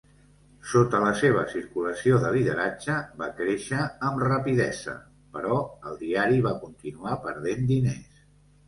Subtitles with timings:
[0.69, 4.97] Sota la seva circulació de lideratge va créixer amb rapidesa,
[5.37, 8.29] però el diari va continuar perdent diners.